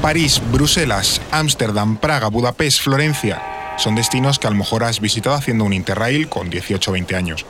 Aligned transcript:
París, 0.00 0.40
Bruselas, 0.50 1.20
Ámsterdam, 1.30 1.98
Praga, 1.98 2.28
Budapest, 2.28 2.80
Florencia. 2.82 3.42
Son 3.76 3.94
destinos 3.94 4.38
que 4.38 4.46
a 4.46 4.50
lo 4.50 4.56
mejor 4.56 4.82
has 4.82 5.00
visitado 5.00 5.36
haciendo 5.36 5.64
un 5.64 5.74
Interrail 5.74 6.28
con 6.28 6.48
18 6.48 6.90
o 6.90 6.92
20 6.94 7.16
años. 7.16 7.46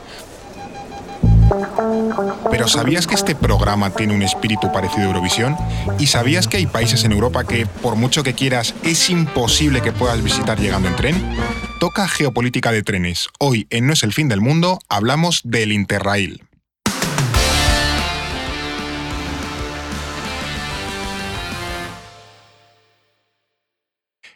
Pero 2.49 2.67
¿sabías 2.67 3.07
que 3.07 3.15
este 3.15 3.35
programa 3.35 3.89
tiene 3.91 4.15
un 4.15 4.21
espíritu 4.21 4.71
parecido 4.71 5.03
a 5.03 5.07
Eurovisión? 5.07 5.55
¿Y 5.97 6.07
sabías 6.07 6.47
que 6.47 6.57
hay 6.57 6.65
países 6.65 7.03
en 7.03 7.11
Europa 7.13 7.45
que, 7.45 7.65
por 7.65 7.95
mucho 7.95 8.23
que 8.23 8.33
quieras, 8.33 8.73
es 8.83 9.09
imposible 9.09 9.81
que 9.81 9.91
puedas 9.91 10.21
visitar 10.21 10.59
llegando 10.59 10.87
en 10.87 10.95
tren? 10.95 11.35
Toca 11.79 12.07
geopolítica 12.07 12.71
de 12.71 12.83
trenes. 12.83 13.29
Hoy, 13.39 13.67
en 13.69 13.87
No 13.87 13.93
es 13.93 14.03
el 14.03 14.13
fin 14.13 14.27
del 14.27 14.41
mundo, 14.41 14.79
hablamos 14.89 15.41
del 15.43 15.71
Interrail. 15.71 16.43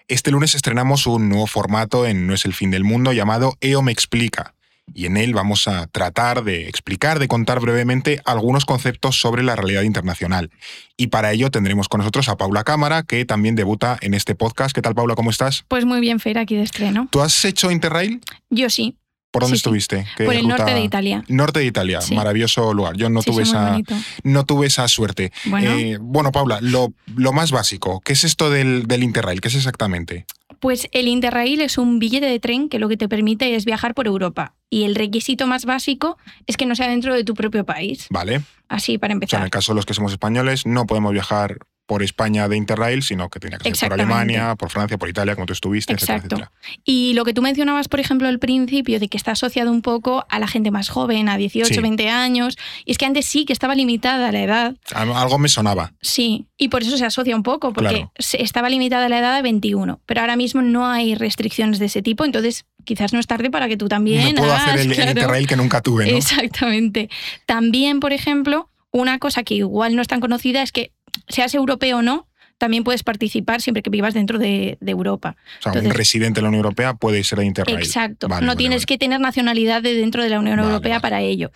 Este 0.07 0.29
lunes 0.29 0.53
estrenamos 0.53 1.07
un 1.07 1.29
nuevo 1.29 1.47
formato 1.47 2.05
en 2.05 2.27
No 2.27 2.35
es 2.35 2.45
el 2.45 2.53
fin 2.53 2.69
del 2.69 2.83
mundo 2.83 3.11
llamado 3.11 3.57
EO 3.59 3.81
me 3.81 3.91
explica. 3.91 4.53
Y 4.93 5.07
en 5.07 5.17
él 5.17 5.33
vamos 5.33 5.67
a 5.67 5.87
tratar 5.87 6.43
de 6.43 6.69
explicar, 6.69 7.17
de 7.17 7.27
contar 7.27 7.59
brevemente 7.59 8.21
algunos 8.23 8.65
conceptos 8.65 9.19
sobre 9.19 9.41
la 9.41 9.55
realidad 9.55 9.81
internacional. 9.81 10.51
Y 10.95 11.07
para 11.07 11.31
ello 11.31 11.49
tendremos 11.49 11.89
con 11.89 12.01
nosotros 12.01 12.29
a 12.29 12.37
Paula 12.37 12.63
Cámara, 12.63 13.01
que 13.01 13.25
también 13.25 13.55
debuta 13.55 13.97
en 13.99 14.13
este 14.13 14.35
podcast. 14.35 14.75
¿Qué 14.75 14.83
tal, 14.83 14.93
Paula? 14.93 15.15
¿Cómo 15.15 15.31
estás? 15.31 15.65
Pues 15.69 15.85
muy 15.85 16.01
bien, 16.01 16.19
Fer, 16.19 16.37
aquí 16.37 16.55
de 16.55 16.61
estreno. 16.61 17.07
¿Tú 17.09 17.21
has 17.21 17.43
hecho 17.43 17.71
Interrail? 17.71 18.21
Yo 18.51 18.69
sí. 18.69 18.99
¿Por 19.35 19.41
dónde 19.43 19.57
Sí, 19.57 19.59
estuviste? 19.59 20.05
¿Qué 20.17 20.23
Por 20.25 20.33
el 20.33 20.43
ruta? 20.43 20.57
norte 20.57 20.73
de 20.73 20.81
Italia. 20.81 21.23
Norte 21.27 21.59
de 21.59 21.65
Italia, 21.65 22.01
Sí. 22.01 22.15
maravilloso 22.15 22.73
lugar. 22.73 22.95
Yo 22.95 23.09
no 23.09 23.21
Sí, 23.21 23.29
tuve 23.31 23.43
esa, 23.43 23.71
bonito. 23.71 23.95
no 24.23 24.45
tuve 24.45 24.67
esa 24.67 24.87
suerte. 24.87 25.31
Bueno. 25.45 25.71
Eh, 25.73 25.97
bueno, 25.99 26.31
Paula, 26.31 26.59
lo, 26.61 26.93
lo 27.15 27.33
más 27.33 27.51
básico, 27.51 27.99
¿qué 27.99 28.13
es 28.13 28.23
esto 28.23 28.49
del, 28.49 28.87
del 28.87 29.03
Interrail? 29.03 29.41
¿Qué 29.41 29.49
es 29.49 29.55
exactamente? 29.55 30.25
Pues 30.59 30.87
el 30.93 31.07
Interrail 31.07 31.59
es 31.61 31.77
un 31.77 31.99
billete 31.99 32.25
de 32.27 32.39
tren 32.39 32.69
que 32.69 32.79
lo 32.79 32.87
que 32.87 32.97
te 32.97 33.09
permite 33.09 33.55
es 33.55 33.65
viajar 33.65 33.93
por 33.93 34.07
Europa. 34.07 34.55
Y 34.69 34.83
el 34.85 34.95
requisito 34.95 35.47
más 35.47 35.65
básico 35.65 36.17
es 36.47 36.57
que 36.57 36.65
no 36.65 36.75
sea 36.75 36.87
dentro 36.87 37.13
de 37.13 37.23
tu 37.23 37.33
propio 37.33 37.65
país. 37.65 38.07
Vale. 38.09 38.41
Así, 38.69 38.97
para 38.97 39.11
O 39.13 39.13
sea, 39.13 39.15
en 39.17 39.23
empezar. 39.23 39.43
el 39.43 39.49
caso 39.51 39.73
de 39.73 39.75
los 39.75 39.85
que 39.85 39.93
somos 39.93 40.11
españoles, 40.11 40.65
no 40.65 40.85
podemos 40.87 41.11
viajar 41.13 41.57
por 41.85 42.01
España 42.03 42.47
de 42.47 42.57
Interrail, 42.57 43.03
sino 43.03 43.29
que 43.29 43.39
tenía 43.39 43.57
que 43.59 43.73
ser 43.75 43.89
por. 43.89 43.99
Alemania, 43.99 44.55
por 44.55 44.69
Francia, 44.71 44.97
por 44.97 45.07
Italia, 45.09 45.35
como 45.35 45.45
tú 45.45 45.53
estuviste, 45.53 45.93
etcétera, 45.93 46.17
Exacto. 46.17 46.35
etcétera. 46.35 46.51
Y 46.83 47.13
lo 47.13 47.25
que 47.25 47.33
tú 47.33 47.41
mencionabas, 47.41 47.87
por 47.87 47.99
ejemplo, 47.99 48.27
al 48.27 48.39
principio, 48.39 48.99
de 48.99 49.07
que 49.07 49.17
está 49.17 49.31
asociado 49.31 49.71
un 49.71 49.81
poco 49.81 50.25
a 50.29 50.39
la 50.39 50.47
gente 50.47 50.71
más 50.71 50.89
joven, 50.89 51.29
a 51.29 51.37
18, 51.37 51.73
Sí. 51.73 51.79
20 51.81 52.09
años. 52.09 52.57
Y 52.85 52.91
es 52.91 52.97
que 52.97 53.05
antes 53.05 53.25
sí 53.25 53.45
que 53.45 53.53
estaba 53.53 53.75
limitada 53.75 54.31
la 54.31 54.41
edad. 54.41 54.75
Al- 54.93 55.11
Algo 55.13 55.37
me 55.37 55.47
sonaba. 55.49 55.93
Sí, 56.01 56.47
y 56.57 56.69
por 56.69 56.81
eso 56.81 56.97
se 56.97 57.05
asocia 57.05 57.35
un 57.35 57.43
poco, 57.43 57.71
porque 57.73 57.89
Claro. 57.89 58.11
estaba 58.17 58.69
limitada 58.69 59.07
la 59.09 59.19
edad 59.19 59.35
a 59.35 59.41
21, 59.43 59.99
pero 60.05 60.21
ahora 60.21 60.35
mismo 60.35 60.61
no 60.63 60.87
hay 60.87 61.13
restricciones 61.15 61.77
de 61.79 61.85
ese 61.85 62.01
tipo, 62.01 62.25
entonces 62.25 62.65
quizás 62.83 63.13
no 63.13 63.19
es 63.19 63.27
tarde 63.27 63.49
para 63.51 63.67
que 63.67 63.77
tú 63.77 63.87
también 63.87 64.35
no 64.35 64.41
puedo 64.41 64.53
hagas, 64.53 64.69
hacer 64.69 64.79
el, 64.81 64.91
el. 64.91 65.09
Interrail 65.09 65.47
que 65.47 65.55
nunca 65.55 65.81
tuve, 65.81 66.09
¿no? 66.11 66.17
Exactamente. 66.17 67.09
También, 67.45 67.99
por 67.99 68.13
ejemplo, 68.13 68.69
una 68.91 69.19
cosa 69.19 69.43
que 69.43 69.55
igual 69.55 69.95
no 69.95 70.01
es 70.01 70.07
tan 70.07 70.19
conocida 70.21 70.61
es 70.61 70.71
que 70.71 70.91
seas 71.27 71.53
europeo 71.55 71.97
o 71.97 72.01
no, 72.01 72.27
también 72.57 72.83
puedes 72.83 73.03
participar 73.03 73.61
siempre 73.61 73.83
que 73.83 73.89
vivas 73.89 74.13
dentro 74.13 74.39
de, 74.39 74.77
de 74.79 74.91
Europa. 74.91 75.35
O 75.59 75.71
sea, 75.71 75.81
un 75.81 75.91
residente 75.91 76.39
de 76.39 76.43
la 76.43 76.49
Unión 76.49 76.63
Europea 76.63 76.93
puede 76.93 77.23
ser 77.23 77.39
de 77.39 77.45
Interrail. 77.45 77.77
Exacto. 77.77 78.27
Vale, 78.27 78.45
no 78.45 78.51
vale, 78.51 78.57
tienes 78.57 78.81
vale. 78.81 78.85
que 78.85 78.97
tener 78.97 79.19
nacionalidad 79.19 79.81
de 79.81 79.93
dentro 79.93 80.23
de 80.23 80.29
la 80.29 80.39
Unión 80.39 80.59
Europea 80.59 80.99
para 80.99 81.21
ello. 81.21 81.51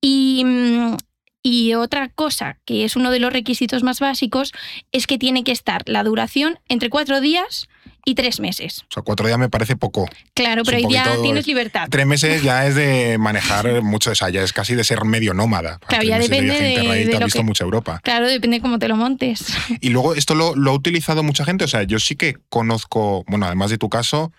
Y, 0.00 0.42
mm, 0.44 0.96
y 1.42 1.74
otra 1.74 2.08
cosa, 2.08 2.58
que 2.64 2.84
es 2.84 2.94
uno 2.96 3.10
de 3.10 3.18
los 3.18 3.32
requisitos 3.32 3.82
más 3.82 3.98
básicos, 4.00 4.52
es 4.92 5.06
que 5.06 5.18
tiene 5.18 5.42
que 5.44 5.52
estar 5.52 5.82
la 5.86 6.04
duración 6.04 6.58
entre 6.68 6.88
cuatro 6.90 7.20
días 7.20 7.68
y 8.04 8.14
tres 8.16 8.40
meses. 8.40 8.82
O 8.82 8.92
sea, 8.94 9.02
cuatro 9.02 9.26
días 9.26 9.38
me 9.38 9.48
parece 9.48 9.76
poco. 9.76 10.08
Claro, 10.34 10.62
Es 10.62 10.66
pero 10.68 10.78
ahí 10.78 10.92
ya 10.92 11.16
tienes 11.22 11.46
libertad. 11.46 11.86
Tres 11.90 12.06
meses 12.06 12.42
ya 12.42 12.66
es 12.66 12.74
de 12.74 13.16
manejar 13.18 13.82
mucho, 13.82 14.10
o 14.10 14.14
sea, 14.14 14.28
ya 14.30 14.42
es 14.42 14.52
casi 14.52 14.74
de 14.74 14.82
ser 14.84 15.04
medio 15.04 15.34
nómada. 15.34 15.78
Claro, 15.86 16.04
ya 16.04 16.18
depende 16.18 16.54
de- 16.60 17.04
de 17.06 17.12
lo 17.18 17.24
visto 17.26 17.40
que- 17.40 17.44
mucha 17.44 17.64
Europa. 17.64 18.00
Claro, 18.02 18.28
depende 18.28 18.60
cómo 18.60 18.78
te 18.78 18.88
lo 18.88 18.96
montes. 18.96 19.44
Y 19.80 19.90
luego 19.90 20.14
esto 20.14 20.34
lo, 20.34 20.54
lo 20.56 20.70
ha 20.72 20.74
utilizado 20.74 21.22
mucha 21.22 21.44
gente. 21.44 21.64
O 21.64 21.68
sea, 21.68 21.82
yo 21.84 21.98
sí 22.00 22.16
que 22.16 22.36
conozco, 22.48 23.24
bueno, 23.28 23.46
además 23.46 23.70
de 23.70 23.78
tu 23.78 23.88
caso, 23.88 24.32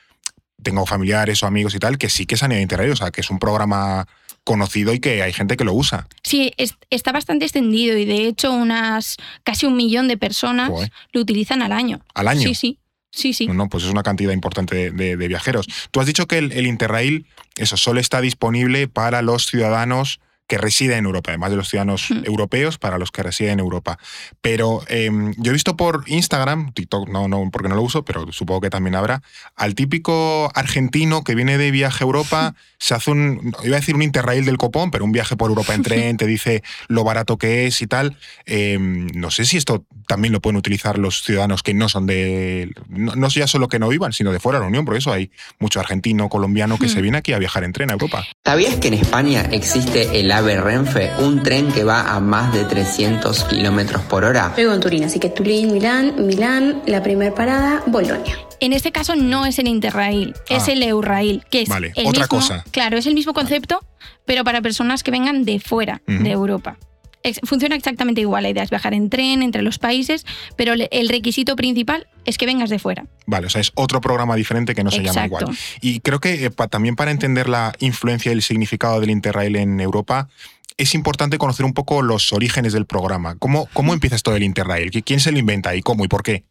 tengo 0.61 0.85
familiares 0.85 1.43
o 1.43 1.47
amigos 1.47 1.75
y 1.75 1.79
tal 1.79 1.97
que 1.97 2.09
sí 2.09 2.25
que 2.25 2.37
se 2.37 2.45
han 2.45 2.51
ido 2.51 2.59
a 2.59 2.63
Interrail. 2.63 2.91
O 2.91 2.95
sea, 2.95 3.11
que 3.11 3.21
es 3.21 3.29
un 3.29 3.39
programa 3.39 4.07
conocido 4.43 4.93
y 4.93 4.99
que 4.99 5.21
hay 5.23 5.33
gente 5.33 5.55
que 5.57 5.63
lo 5.63 5.73
usa. 5.73 6.07
Sí, 6.23 6.51
es- 6.57 6.75
está 6.89 7.11
bastante 7.11 7.45
extendido 7.45 7.97
y 7.97 8.05
de 8.05 8.27
hecho 8.27 8.51
unas 8.51 9.17
casi 9.43 9.65
un 9.65 9.75
millón 9.75 10.07
de 10.07 10.17
personas 10.17 10.69
Joder. 10.69 10.91
lo 11.11 11.21
utilizan 11.21 11.61
al 11.61 11.71
año. 11.71 12.01
Al 12.13 12.27
año. 12.27 12.41
Sí, 12.41 12.55
sí. 12.55 12.79
Sí, 13.11 13.33
sí. 13.33 13.45
No, 13.47 13.69
pues 13.69 13.83
es 13.83 13.91
una 13.91 14.01
cantidad 14.01 14.33
importante 14.33 14.75
de, 14.75 14.91
de- 14.91 15.17
de 15.17 15.27
viajeros. 15.27 15.67
Tú 15.91 15.99
has 16.01 16.07
dicho 16.07 16.25
que 16.27 16.39
el, 16.39 16.51
el 16.51 16.65
Interrail, 16.65 17.27
eso, 17.57 17.77
solo 17.77 17.99
está 17.99 18.21
disponible 18.21 18.87
para 18.87 19.21
los 19.21 19.45
ciudadanos 19.45 20.19
que 20.47 20.57
residen 20.57 20.99
en 20.99 21.05
Europa, 21.05 21.31
además 21.31 21.51
de 21.51 21.57
los 21.57 21.69
ciudadanos 21.69 22.09
Mm. 22.09 22.25
europeos, 22.25 22.77
para 22.77 22.97
los 22.97 23.11
que 23.11 23.23
residen 23.23 23.53
en 23.53 23.59
Europa. 23.59 23.97
Pero 24.41 24.83
eh, 24.87 25.09
yo 25.37 25.51
he 25.51 25.53
visto 25.53 25.77
por 25.77 26.03
Instagram, 26.07 26.73
TikTok 26.73 27.09
no, 27.09 27.27
no, 27.27 27.49
porque 27.51 27.69
no 27.69 27.75
lo 27.75 27.81
uso, 27.81 28.03
pero 28.03 28.31
supongo 28.31 28.61
que 28.61 28.69
también 28.69 28.95
habrá, 28.95 29.21
al 29.55 29.73
típico 29.75 30.51
argentino 30.53 31.23
que 31.23 31.35
viene 31.35 31.57
de 31.57 31.71
viaje 31.71 32.03
a 32.03 32.05
Europa, 32.05 32.55
se 32.77 32.93
hace 32.93 33.11
un, 33.11 33.53
iba 33.63 33.77
a 33.77 33.79
decir 33.79 33.95
un 33.95 34.01
Interrail 34.01 34.45
del 34.45 34.57
copón, 34.57 34.91
pero 34.91 35.05
un 35.05 35.11
viaje 35.13 35.37
por 35.37 35.49
Europa 35.49 35.73
en 35.73 35.83
tren, 35.83 36.17
te 36.17 36.27
dice 36.27 36.61
lo 36.87 37.03
barato 37.05 37.37
que 37.37 37.65
es 37.65 37.81
y 37.81 37.87
tal. 37.87 38.17
Eh, 38.45 38.77
no 38.79 39.31
sé 39.31 39.45
si 39.45 39.55
esto 39.57 39.85
también 40.07 40.33
lo 40.33 40.41
pueden 40.41 40.57
utilizar 40.57 40.97
los 40.97 41.23
ciudadanos 41.23 41.63
que 41.63 41.73
no 41.73 41.87
son 41.87 42.05
de. 42.05 42.71
No, 42.89 43.15
no 43.15 43.29
ya 43.29 43.47
solo 43.47 43.69
que 43.69 43.79
no 43.79 43.87
vivan, 43.87 44.11
sino 44.11 44.31
de 44.33 44.39
fuera 44.41 44.59
de 44.59 44.63
la 44.63 44.67
Unión, 44.67 44.83
por 44.83 44.97
eso 44.97 45.13
hay 45.13 45.31
mucho 45.59 45.79
argentino, 45.79 46.27
colombiano 46.27 46.77
que 46.77 46.89
se 46.89 47.01
viene 47.01 47.17
aquí 47.19 47.31
a 47.31 47.39
viajar 47.39 47.63
en 47.63 47.71
tren 47.71 47.89
a 47.89 47.93
Europa. 47.93 48.25
¿Sabías 48.43 48.75
que 48.75 48.89
en 48.89 48.95
España 48.95 49.47
existe 49.51 50.19
el 50.19 50.32
AVE 50.33 50.59
Renfe, 50.59 51.11
un 51.19 51.43
tren 51.43 51.71
que 51.71 51.83
va 51.83 52.13
a 52.13 52.19
más 52.19 52.51
de 52.53 52.63
300 52.65 53.43
kilómetros 53.45 54.01
por 54.03 54.23
hora? 54.25 54.51
Vivo 54.57 54.73
en 54.73 54.79
Turín, 54.79 55.03
así 55.03 55.19
que 55.19 55.29
Turín, 55.29 55.71
Milán, 55.71 56.13
Milán, 56.25 56.81
la 56.87 57.03
primera 57.03 57.33
parada, 57.35 57.83
Bolonia. 57.85 58.35
En 58.59 58.73
este 58.73 58.91
caso 58.91 59.15
no 59.15 59.45
es 59.45 59.59
el 59.59 59.67
Interrail, 59.67 60.33
es 60.49 60.67
Ah. 60.67 60.71
el 60.71 60.83
Eurail, 60.83 61.43
que 61.49 61.61
es 61.61 61.69
Vale, 61.69 61.91
el 61.95 62.07
otra 62.07 62.23
mismo- 62.23 62.37
cosa. 62.39 62.63
Claro, 62.71 62.97
es 62.97 63.05
el 63.05 63.13
mismo 63.13 63.33
concepto, 63.33 63.79
pero 64.25 64.43
para 64.43 64.61
personas 64.61 65.03
que 65.03 65.11
vengan 65.11 65.45
de 65.45 65.59
fuera 65.59 66.01
de 66.07 66.31
Europa. 66.31 66.77
Ex- 67.23 67.39
Funciona 67.43 67.75
exactamente 67.75 68.21
igual, 68.21 68.43
la 68.43 68.49
idea 68.49 68.63
es 68.63 68.69
viajar 68.69 68.93
en 68.93 69.09
tren 69.09 69.41
entre 69.41 69.61
los 69.61 69.79
países, 69.79 70.25
pero 70.57 70.75
le- 70.75 70.89
el 70.91 71.09
requisito 71.09 71.55
principal 71.55 72.07
es 72.25 72.37
que 72.37 72.45
vengas 72.45 72.69
de 72.69 72.79
fuera. 72.79 73.05
Vale, 73.25 73.47
o 73.47 73.49
sea, 73.49 73.61
es 73.61 73.71
otro 73.75 74.01
programa 74.01 74.35
diferente 74.35 74.75
que 74.75 74.83
no 74.83 74.91
se 74.91 74.97
llama 75.03 75.25
igual. 75.25 75.45
Y 75.81 75.99
creo 76.01 76.19
que 76.19 76.45
eh, 76.45 76.51
pa- 76.51 76.67
también 76.67 76.95
para 76.95 77.11
entender 77.11 77.47
la 77.49 77.73
influencia 77.79 78.31
y 78.31 78.35
el 78.35 78.41
significado 78.41 78.99
del 78.99 79.09
Interrail 79.09 79.55
en 79.55 79.79
Europa, 79.79 80.27
es 80.75 80.95
importante 80.95 81.37
conocer 81.37 81.65
un 81.67 81.73
poco 81.73 82.01
los 82.01 82.33
orígenes 82.33 82.73
del 82.73 82.87
programa. 82.87 83.35
¿Cómo, 83.37 83.69
cómo 83.73 83.93
empieza 83.93 84.15
esto 84.15 84.31
del 84.31 84.41
Interrail? 84.41 84.89
¿Qui- 84.91 85.03
¿Quién 85.05 85.19
se 85.19 85.31
lo 85.31 85.37
inventa 85.37 85.75
y 85.75 85.81
cómo 85.83 86.03
y 86.03 86.07
por 86.07 86.23
qué? 86.23 86.43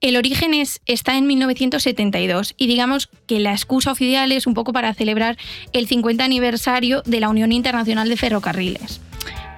El 0.00 0.16
origen 0.16 0.54
es, 0.54 0.80
está 0.86 1.18
en 1.18 1.26
1972 1.26 2.54
y 2.56 2.66
digamos 2.68 3.10
que 3.26 3.40
la 3.40 3.50
excusa 3.52 3.90
oficial 3.92 4.30
es 4.32 4.46
un 4.46 4.54
poco 4.54 4.72
para 4.72 4.94
celebrar 4.94 5.36
el 5.72 5.88
50 5.88 6.24
aniversario 6.24 7.02
de 7.04 7.20
la 7.20 7.28
Unión 7.28 7.50
Internacional 7.52 8.08
de 8.08 8.16
Ferrocarriles. 8.16 9.00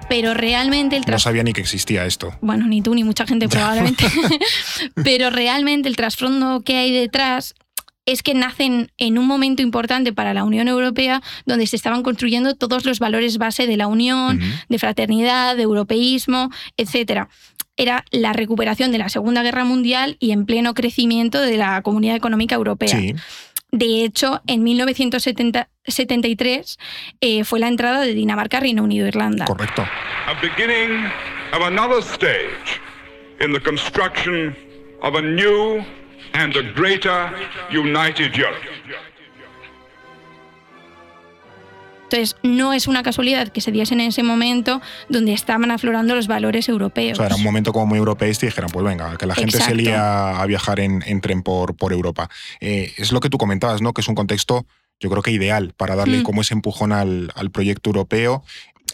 Pero 0.09 0.33
realmente 0.33 0.95
el 0.95 1.03
No 1.05 1.19
sabía 1.19 1.43
ni 1.43 1.53
que 1.53 1.61
existía 1.61 2.05
esto. 2.05 2.33
bueno, 2.41 2.65
ni 2.67 2.81
tú 2.81 2.95
ni 2.95 3.03
mucha 3.03 3.25
gente 3.25 3.49
probablemente, 3.49 4.05
pero 5.03 5.29
realmente 5.29 5.89
el 5.89 5.95
trasfondo 5.95 6.61
que 6.61 6.77
hay 6.77 6.91
detrás 6.91 7.55
es 8.07 8.23
que 8.23 8.33
nacen 8.33 8.89
en 8.97 9.17
un 9.17 9.27
momento 9.27 9.61
importante 9.61 10.13
para 10.13 10.33
la 10.33 10.45
Unión 10.45 10.69
Europea 10.69 11.21
donde 11.45 11.67
se 11.67 11.75
estaban 11.75 12.03
construyendo 12.03 12.55
todos 12.55 12.85
los 12.85 12.99
valores 12.99 13.37
base 13.37 13.67
de 13.67 13.75
la 13.75 13.87
Unión, 13.87 14.39
de 14.69 14.79
fraternidad, 14.79 15.57
de 15.57 15.63
europeísmo, 15.63 16.49
etc. 16.77 17.27
Era 17.75 18.05
la 18.11 18.31
recuperación 18.31 18.93
de 18.93 18.97
la 18.97 19.09
Segunda 19.09 19.43
Guerra 19.43 19.65
Mundial 19.65 20.15
y 20.21 20.31
en 20.31 20.45
pleno 20.45 20.73
crecimiento 20.73 21.41
de 21.41 21.57
la 21.57 21.81
Comunidad 21.81 22.15
Económica 22.15 22.55
Europea. 22.55 22.97
Sí, 22.97 23.13
De 23.71 24.03
hecho, 24.03 24.41
en 24.47 24.63
1973 24.63 26.77
eh, 27.19 27.43
fue 27.43 27.59
la 27.59 27.67
entrada 27.67 28.01
de 28.01 28.13
Dinamarca, 28.13 28.59
Reino 28.59 28.83
Unido 28.83 29.05
e 29.05 29.09
Irlanda. 29.09 29.45
correcto. 29.45 29.81
a 29.81 30.33
beginning 30.41 31.05
of 31.53 31.61
another 31.61 32.01
stage 32.01 32.79
in 33.41 33.53
the 33.53 33.59
construction 33.59 34.55
of 35.01 35.15
a 35.15 35.21
new 35.21 35.83
and 36.33 36.55
a 36.55 36.63
greater 36.73 37.29
united 37.71 38.35
Europe. 38.35 38.57
Entonces, 42.09 42.37
no 42.41 42.71
es 42.71 42.87
una 42.87 43.03
casualidad 43.03 43.49
que 43.49 43.59
se 43.59 43.71
diese 43.71 43.93
en 43.93 43.99
ese 44.01 44.23
momento 44.23 44.81
donde 45.09 45.33
estaban 45.33 45.71
aflorando 45.71 46.15
los 46.15 46.27
valores 46.27 46.69
O 46.69 46.71
europeos. 46.71 47.17
sea, 47.17 47.25
era 47.27 47.35
un 47.35 47.43
momento 47.43 47.73
como 47.73 47.85
muy 47.85 47.97
europeísta 47.99 48.45
y 48.45 48.49
dijeron, 48.49 48.69
pues 48.71 48.85
venga, 48.85 49.17
que 49.17 49.25
la 49.25 49.35
gente 49.35 49.51
se 49.57 49.57
Exacto. 49.57 49.75
lía 49.75 50.39
a 50.41 50.45
viajar 50.45 50.79
en, 50.79 51.03
en 51.05 51.19
tren 51.19 51.43
por, 51.43 51.75
por 51.75 51.91
Europa. 51.91 52.29
Eh, 52.61 52.93
es 52.97 53.11
lo 53.11 53.19
que 53.19 53.29
tú 53.29 53.37
comentabas, 53.37 53.81
¿no? 53.81 53.91
Que 53.93 54.01
es 54.01 54.07
un 54.07 54.15
contexto, 54.15 54.65
yo 55.01 55.09
creo 55.09 55.21
que 55.21 55.31
ideal 55.31 55.73
para 55.75 55.95
darle 55.95 56.19
Mm. 56.19 56.23
como 56.23 56.41
ese 56.41 56.53
empujón 56.53 56.93
al, 56.93 57.31
al 57.35 57.51
proyecto 57.51 57.89
europeo. 57.89 58.43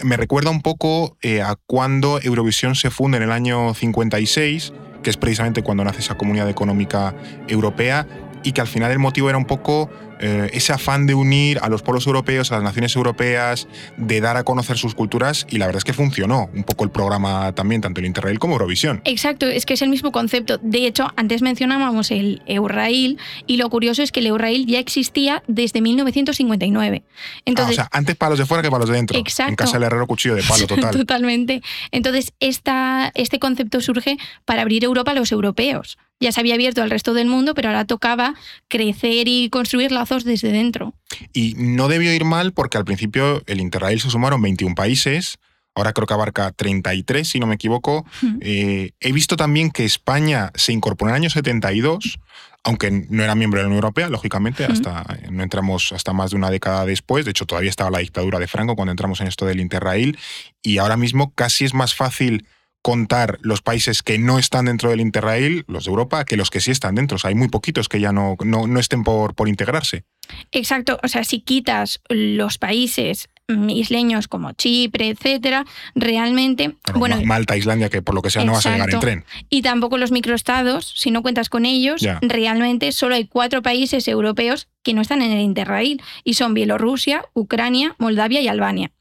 Me 0.03 0.17
recuerda 0.17 0.49
un 0.49 0.63
poco 0.63 1.15
eh, 1.21 1.43
a 1.43 1.55
cuando 1.67 2.19
Eurovisión 2.19 2.73
se 2.73 2.89
funda 2.89 3.17
en 3.17 3.23
el 3.23 3.31
año 3.31 3.75
56, 3.75 4.73
que 5.03 5.09
es 5.11 5.17
precisamente 5.17 5.61
cuando 5.61 5.83
nace 5.83 5.99
esa 5.99 6.15
comunidad 6.17 6.49
económica 6.49 7.13
europea 7.47 8.07
y 8.43 8.51
que 8.51 8.61
al 8.61 8.67
final 8.67 8.91
el 8.91 8.99
motivo 8.99 9.29
era 9.29 9.37
un 9.37 9.45
poco 9.45 9.89
eh, 10.25 10.49
ese 10.53 10.71
afán 10.71 11.05
de 11.05 11.13
unir 11.15 11.59
a 11.61 11.67
los 11.67 11.81
pueblos 11.81 12.07
europeos, 12.07 12.51
a 12.51 12.55
las 12.55 12.63
naciones 12.63 12.95
europeas, 12.95 13.67
de 13.97 14.21
dar 14.21 14.37
a 14.37 14.43
conocer 14.43 14.77
sus 14.77 14.95
culturas 14.95 15.45
y 15.49 15.57
la 15.57 15.65
verdad 15.65 15.79
es 15.79 15.83
que 15.83 15.91
funcionó 15.91 16.49
un 16.53 16.63
poco 16.63 16.85
el 16.85 16.91
programa 16.91 17.53
también, 17.53 17.81
tanto 17.81 17.99
el 17.99 18.05
Interrail 18.05 18.39
como 18.39 18.53
Eurovisión. 18.53 19.01
Exacto, 19.03 19.47
es 19.47 19.65
que 19.65 19.73
es 19.73 19.81
el 19.81 19.89
mismo 19.89 20.13
concepto. 20.13 20.59
De 20.59 20.87
hecho, 20.87 21.11
antes 21.17 21.41
mencionábamos 21.41 22.09
el 22.11 22.41
Eurail 22.45 23.17
y 23.47 23.57
lo 23.57 23.69
curioso 23.69 24.01
es 24.01 24.13
que 24.13 24.21
el 24.21 24.27
Eurail 24.27 24.65
ya 24.65 24.79
existía 24.79 25.43
desde 25.47 25.81
1959. 25.81 27.03
Entonces, 27.45 27.79
ah, 27.79 27.81
o 27.81 27.85
sea, 27.85 27.89
antes 27.91 28.15
palos 28.15 28.39
de 28.39 28.45
fuera 28.45 28.63
que 28.63 28.71
palos 28.71 28.89
de 28.89 28.95
dentro. 28.95 29.17
Exacto. 29.17 29.49
En 29.49 29.55
casa 29.55 29.73
del 29.73 29.83
herrero 29.83 30.07
cuchillo 30.07 30.35
de 30.35 30.43
palo 30.43 30.67
total. 30.67 30.91
Totalmente. 31.03 31.61
Entonces, 31.91 32.33
esta, 32.39 33.11
este 33.15 33.39
concepto 33.39 33.81
surge 33.81 34.17
para 34.45 34.61
abrir 34.61 34.85
Europa 34.85 35.11
a 35.11 35.15
los 35.15 35.31
europeos 35.33 35.97
ya 36.23 36.31
se 36.31 36.39
había 36.39 36.55
abierto 36.55 36.81
al 36.81 36.89
resto 36.89 37.13
del 37.13 37.27
mundo, 37.27 37.53
pero 37.53 37.69
ahora 37.69 37.85
tocaba 37.85 38.33
crecer 38.67 39.27
y 39.27 39.49
construir 39.49 39.91
lazos 39.91 40.23
desde 40.23 40.51
dentro. 40.51 40.93
Y 41.33 41.53
no 41.57 41.87
debió 41.87 42.13
ir 42.13 42.25
mal 42.25 42.53
porque 42.53 42.77
al 42.77 42.85
principio 42.85 43.43
el 43.45 43.59
Interrail 43.59 43.99
se 43.99 44.09
sumaron 44.09 44.41
21 44.41 44.73
países, 44.73 45.37
ahora 45.75 45.93
creo 45.93 46.07
que 46.07 46.13
abarca 46.13 46.51
33, 46.51 47.27
si 47.27 47.39
no 47.39 47.45
me 47.45 47.55
equivoco. 47.55 48.05
Eh, 48.41 48.91
he 48.99 49.11
visto 49.11 49.35
también 49.35 49.69
que 49.69 49.85
España 49.85 50.51
se 50.55 50.71
incorporó 50.71 51.09
en 51.09 51.15
el 51.15 51.21
año 51.23 51.29
72, 51.29 52.19
aunque 52.63 53.05
no 53.09 53.23
era 53.23 53.35
miembro 53.35 53.59
de 53.59 53.63
la 53.63 53.67
Unión 53.67 53.83
Europea, 53.83 54.07
lógicamente, 54.07 54.63
hasta 54.63 55.05
no 55.29 55.43
entramos 55.43 55.91
hasta 55.91 56.13
más 56.13 56.31
de 56.31 56.37
una 56.37 56.49
década 56.49 56.85
después. 56.85 57.25
De 57.25 57.31
hecho, 57.31 57.45
todavía 57.45 57.69
estaba 57.69 57.91
la 57.91 57.99
dictadura 57.99 58.39
de 58.39 58.47
Franco 58.47 58.75
cuando 58.77 58.91
entramos 58.91 59.19
en 59.19 59.27
esto 59.27 59.45
del 59.45 59.59
Interrail. 59.59 60.17
Y 60.61 60.77
ahora 60.77 60.95
mismo 60.95 61.33
casi 61.35 61.65
es 61.65 61.73
más 61.73 61.93
fácil 61.93 62.45
contar 62.83 63.39
los 63.41 63.61
países 63.61 64.03
que 64.03 64.19
no 64.19 64.37
están 64.37 64.65
dentro 64.65 64.89
del 64.89 64.99
Interrail, 64.99 65.63
los 65.67 65.85
de 65.85 65.89
Europa, 65.89 66.25
que 66.25 66.35
los 66.35 66.51
que 66.51 66.59
sí 66.59 66.69
están 66.69 66.95
dentro. 66.95 67.15
O 67.15 67.17
sea, 67.17 67.29
hay 67.29 67.35
muy 67.35 67.47
poquitos 67.47 67.87
que 67.87 67.99
ya 67.99 68.11
no, 68.11 68.35
no, 68.43 68.79
estén 68.79 69.03
por, 69.03 69.33
por 69.35 69.47
integrarse. 69.47 70.03
Exacto. 70.51 70.99
O 71.01 71.07
sea, 71.07 71.23
si 71.23 71.39
quitas 71.39 72.01
los 72.09 72.57
países 72.57 73.29
mm, 73.47 73.69
isleños 73.69 74.27
como 74.27 74.51
Chipre, 74.51 75.07
etcétera, 75.07 75.65
realmente. 75.95 76.75
Bueno, 76.93 77.21
Malta, 77.23 77.55
Islandia, 77.55 77.89
que 77.89 78.01
por 78.01 78.15
lo 78.15 78.21
que 78.21 78.29
sea 78.29 78.43
no 78.43 78.51
vas 78.51 78.65
a 78.65 78.73
llegar 78.73 78.93
en 78.93 78.99
tren. 78.99 79.25
Y 79.49 79.61
tampoco 79.61 79.97
los 79.97 80.11
microestados, 80.11 80.93
si 80.97 81.09
no 81.09 81.21
cuentas 81.21 81.47
con 81.47 81.65
ellos, 81.65 82.05
realmente 82.21 82.91
solo 82.91 83.15
hay 83.15 83.27
cuatro 83.27 83.61
países 83.61 84.09
europeos 84.09 84.67
que 84.83 84.93
no 84.93 85.01
están 85.01 85.21
en 85.21 85.31
el 85.31 85.39
Interrail 85.39 86.01
y 86.25 86.33
son 86.33 86.53
Bielorrusia, 86.53 87.23
Ucrania, 87.33 87.95
Moldavia 87.97 88.41
y 88.41 88.49
Albania. 88.49 88.91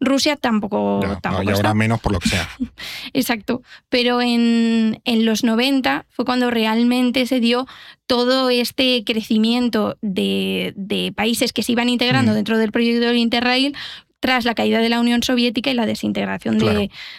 Rusia 0.00 0.36
tampoco, 0.36 1.00
tampoco 1.20 1.50
y 1.50 1.52
ahora 1.52 1.74
menos 1.74 2.00
por 2.00 2.12
lo 2.12 2.18
que 2.18 2.28
sea. 2.28 2.48
Exacto. 3.12 3.62
Pero 3.88 4.20
en, 4.20 5.00
los 5.04 5.44
90 5.44 6.06
fue 6.10 6.24
cuando 6.24 6.50
realmente 6.50 7.26
se 7.26 7.40
dio 7.40 7.66
todo 8.06 8.50
este 8.50 9.04
crecimiento 9.04 9.96
de, 10.02 11.12
países 11.16 11.52
que 11.52 11.62
se 11.62 11.72
iban 11.72 11.88
integrando 11.88 12.32
mm. 12.32 12.34
dentro 12.34 12.58
del 12.58 12.72
proyecto 12.72 13.06
del 13.06 13.16
Interrail 13.16 13.76
tras 14.22 14.44
la 14.44 14.54
caída 14.54 14.78
de 14.78 14.88
la 14.88 15.00
Unión 15.00 15.24
Soviética 15.24 15.70
y 15.70 15.74
la 15.74 15.84
desintegración 15.84 16.56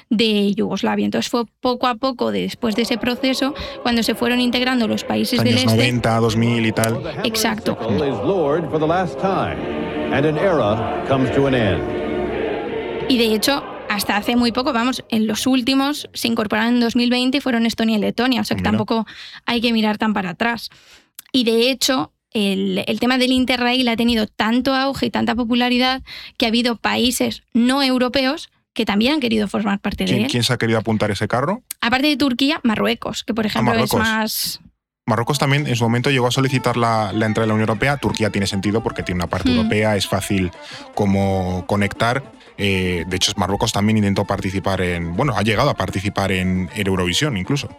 de, 0.09 0.53
Yugoslavia. 0.55 1.03
Entonces 1.03 1.29
fue 1.29 1.43
poco 1.59 1.87
a 1.87 1.95
poco, 1.95 2.31
después 2.31 2.77
de 2.77 2.83
ese 2.83 2.97
proceso, 2.97 3.53
cuando 3.81 4.03
se 4.03 4.15
fueron 4.15 4.39
integrando 4.39 4.87
los 4.87 5.03
países 5.03 5.43
del 5.43 5.57
este. 5.57 5.65
90, 5.65 6.19
2000 6.19 6.65
y 6.65 6.71
tal. 6.71 7.01
Exacto. 7.25 7.77
Y 13.09 13.17
de 13.17 13.33
hecho, 13.33 13.63
hasta 13.89 14.17
hace 14.17 14.35
muy 14.35 14.51
poco, 14.51 14.73
vamos, 14.73 15.03
en 15.09 15.27
los 15.27 15.45
últimos 15.47 16.09
se 16.13 16.27
incorporaron 16.27 16.75
en 16.75 16.79
2020 16.79 17.37
y 17.37 17.41
fueron 17.41 17.65
Estonia 17.65 17.97
y 17.97 17.99
Letonia, 17.99 18.41
o 18.41 18.43
sea 18.43 18.57
que 18.57 18.63
tampoco 18.63 19.05
hay 19.45 19.61
que 19.61 19.73
mirar 19.73 19.97
tan 19.97 20.13
para 20.13 20.31
atrás. 20.31 20.69
Y 21.31 21.43
de 21.43 21.69
hecho, 21.69 22.11
el, 22.31 22.83
tema 22.99 23.17
del 23.17 23.31
Interrail 23.31 23.87
ha 23.87 23.95
tenido 23.95 24.27
tanto 24.27 24.73
auge 24.73 25.07
y 25.07 25.09
tanta 25.09 25.35
popularidad 25.35 26.01
que 26.37 26.45
ha 26.45 26.49
habido 26.49 26.77
países 26.77 27.43
no 27.53 27.83
europeos 27.83 28.49
que 28.73 28.85
también 28.85 29.13
han 29.13 29.19
querido 29.19 29.47
formar 29.47 29.79
parte 29.79 30.05
de 30.05 30.23
él. 30.23 30.27
¿Quién 30.31 30.43
se 30.43 30.51
ha 30.51 30.57
querido 30.57 30.79
apuntar 30.79 31.11
ese 31.11 31.27
carro? 31.27 31.61
Aparte 31.79 32.07
de 32.07 32.17
Turquía, 32.17 32.59
Marruecos, 32.63 33.23
que 33.23 33.35
por 33.35 33.45
ejemplo 33.45 33.73
es 33.75 33.93
más 33.93 34.59
Marruecos 35.05 35.37
también 35.37 35.67
en 35.67 35.75
su 35.75 35.83
momento 35.83 36.09
llegó 36.09 36.27
a 36.27 36.31
solicitar 36.31 36.77
la, 36.77 37.11
entrada 37.11 37.43
en 37.43 37.49
la 37.49 37.53
Unión 37.53 37.69
Europea. 37.69 37.97
Turquía 37.97 38.29
tiene 38.29 38.47
sentido 38.47 38.81
porque 38.81 39.03
tiene 39.03 39.19
una 39.19 39.27
parte 39.27 39.49
hmm. 39.49 39.57
europea, 39.57 39.95
es 39.97 40.07
fácil 40.07 40.51
como 40.95 41.65
conectar. 41.67 42.23
Eh, 42.57 43.03
de 43.07 43.15
hecho, 43.15 43.31
Marruecos 43.35 43.71
también 43.71 43.97
intentó 43.97 44.25
participar 44.25 44.81
en, 44.81 45.15
bueno, 45.15 45.33
ha 45.35 45.41
llegado 45.41 45.69
a 45.69 45.73
participar 45.75 46.31
en 46.31 46.69
Eurovisión 46.75 47.37
incluso. 47.37 47.69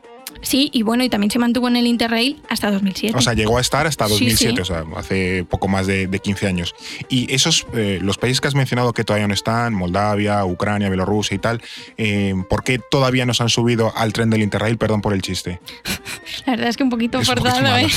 Sí, 0.44 0.70
y 0.73 0.82
bueno, 0.82 1.02
y 1.05 1.08
también 1.08 1.31
se 1.31 1.38
mantuvo 1.38 1.69
en 1.69 1.76
el 1.76 1.87
Interrail 1.87 2.41
hasta 2.49 2.70
2007. 2.70 3.17
O 3.19 3.20
sea, 3.20 3.35
llegó 3.35 3.58
a 3.58 3.61
estar 3.61 3.87
hasta 3.87 4.06
2007, 4.06 4.61
o 4.61 4.64
sea, 4.64 4.85
hace 4.96 5.44
poco 5.44 5.69
más 5.69 5.87
de, 5.87 6.20
15 6.23 6.46
años. 6.46 6.75
Y 7.08 7.32
esos, 7.32 7.67
eh, 7.75 7.99
los 8.00 8.19
países 8.19 8.41
que 8.41 8.49
has 8.49 8.55
mencionado 8.55 8.93
que 8.93 9.05
todavía 9.05 9.26
no 9.26 9.35
están, 9.35 9.75
Moldavia, 9.75 10.44
Ucrania, 10.44 10.88
Bielorrusia 10.88 11.35
y 11.35 11.38
tal, 11.38 11.61
eh, 11.96 12.35
¿por 12.49 12.62
qué 12.62 12.79
todavía 12.79 13.26
no 13.26 13.35
se 13.35 13.43
han 13.43 13.49
subido 13.49 13.93
al 13.96 14.12
tren 14.12 14.31
del 14.31 14.43
Interrail? 14.43 14.79
Perdón 14.79 15.00
por 15.00 15.12
el 15.12 15.23
chiste. 15.23 15.61
La 16.47 16.52
verdad 16.52 16.69
es 16.69 16.76
que 16.76 16.82
un 16.82 16.90
poquito 16.90 17.23
forzado, 17.23 17.76
¿eh? 17.76 17.88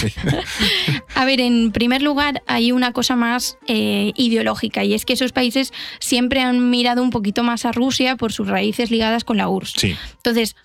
a 1.16 1.26
ver, 1.26 1.42
en 1.42 1.72
primer 1.72 2.02
lugar, 2.02 2.44
hay 2.48 2.72
una 2.72 2.94
cosa 2.94 3.16
más 3.16 3.58
eh, 3.68 4.14
ideológica, 4.16 4.84
y 4.84 4.94
es 4.94 5.06
que 5.06 5.14
esos 5.14 5.32
países 5.32 5.74
siempre 6.00 6.42
han 6.42 6.70
mirado 6.70 7.04
un 7.04 7.10
poquito 7.10 7.44
más 7.44 7.66
a 7.66 7.72
Rusia 7.72 8.16
por 8.16 8.32
sus 8.32 8.48
raíces 8.48 8.92
ligadas 8.92 9.24
con 9.24 9.38
la 9.38 9.50
URSS. 9.50 9.74
Sí. 9.78 9.96
Entonces, 10.18 10.56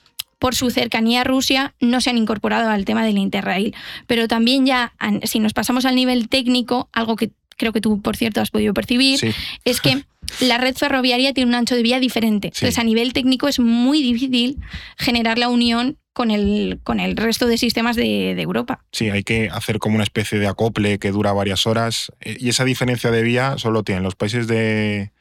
por 0.43 0.57
su 0.57 0.71
cercanía 0.71 1.21
a 1.21 1.25
Rusia, 1.25 1.73
no 1.79 2.01
se 2.01 2.11
han 2.11 2.19
incorporado 2.19 2.69
al 2.69 2.85
tema 2.85 3.05
del 3.05 3.17
Interrail. 3.17 3.77
Pero 4.09 4.27
también 4.27 4.67
ya, 4.67 4.93
si 5.23 5.39
nos 5.39 5.53
pasamos 5.53 5.85
al 5.85 5.95
nivel 5.95 6.29
técnico, 6.29 6.89
algo 6.93 7.15
que 7.15 7.31
creo 7.57 7.73
que 7.73 7.81
tú, 7.81 8.03
por 8.03 8.17
cierto, 8.17 8.41
has 8.41 8.51
podido 8.51 8.75
percibir, 8.75 9.21
es 9.65 9.81
que 9.81 10.03
la 10.41 10.59
red 10.59 10.75
ferroviaria 10.75 11.33
tiene 11.33 11.49
un 11.49 11.55
ancho 11.55 11.77
de 11.77 11.85
vía 11.85 12.01
diferente. 12.01 12.49
Entonces, 12.49 12.77
a 12.79 12.83
nivel 12.83 13.13
técnico 13.13 13.47
es 13.47 13.61
muy 13.61 14.03
difícil 14.03 14.59
generar 14.99 15.39
la 15.39 15.49
unión 15.49 15.97
con 16.13 16.33
el, 16.33 16.81
con 16.83 16.99
el 16.99 17.17
resto 17.17 17.47
de 17.47 17.57
sistemas 17.57 17.95
de, 17.95 18.35
de, 18.35 18.43
Europa. 18.43 18.85
Sí, 18.91 19.11
hay 19.11 19.23
que 19.23 19.49
hacer 19.49 19.79
como 19.79 19.95
una 19.95 20.03
especie 20.03 20.41
de 20.41 20.49
acople 20.49 20.99
que 20.99 21.13
dura 21.13 21.33
varias 21.33 21.69
horas. 21.69 22.11
Eh, 22.21 22.37
y 22.41 22.49
esa 22.49 22.65
diferencia 22.65 23.13
de 23.13 23.23
vía 23.23 23.59
solo 23.59 23.85
tienen 23.85 24.03
los 24.03 24.17
países 24.17 24.49
de, 24.49 25.13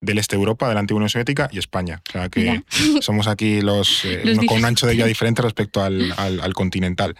del 0.00 0.18
este 0.18 0.36
de 0.36 0.40
Europa, 0.40 0.68
de 0.68 0.74
la 0.74 0.80
antigua 0.80 0.98
Unión 0.98 1.10
Soviética 1.10 1.48
y 1.52 1.58
España. 1.58 2.02
O 2.08 2.12
sea 2.12 2.28
que 2.28 2.62
somos 3.00 3.26
aquí 3.26 3.60
los, 3.60 4.04
eh, 4.04 4.22
con 4.46 4.58
un 4.58 4.64
ancho 4.64 4.86
de 4.86 4.94
vía 4.94 5.06
diferente 5.06 5.42
respecto 5.42 5.82
al, 5.82 6.12
al, 6.16 6.54
continental. 6.54 7.16